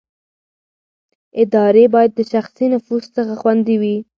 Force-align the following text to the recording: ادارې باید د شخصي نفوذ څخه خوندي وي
ادارې 1.41 1.83
باید 1.93 2.11
د 2.15 2.19
شخصي 2.31 2.65
نفوذ 2.73 3.03
څخه 3.15 3.33
خوندي 3.41 3.75
وي 3.81 3.97